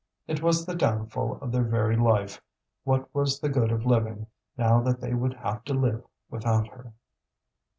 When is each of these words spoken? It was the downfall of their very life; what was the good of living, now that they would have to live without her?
It 0.25 0.41
was 0.41 0.65
the 0.65 0.73
downfall 0.73 1.37
of 1.43 1.51
their 1.51 1.61
very 1.63 1.95
life; 1.95 2.41
what 2.83 3.13
was 3.13 3.39
the 3.39 3.49
good 3.49 3.71
of 3.71 3.85
living, 3.85 4.25
now 4.57 4.81
that 4.81 4.99
they 4.99 5.13
would 5.13 5.35
have 5.35 5.63
to 5.65 5.75
live 5.75 6.03
without 6.27 6.67
her? 6.69 6.93